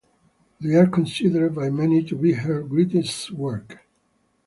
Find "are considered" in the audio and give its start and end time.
0.73-1.53